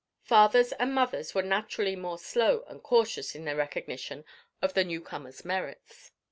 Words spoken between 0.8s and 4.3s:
mothers were naturally more slow and cautious in their recognition